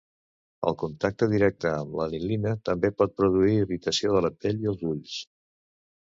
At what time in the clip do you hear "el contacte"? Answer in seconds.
0.69-1.25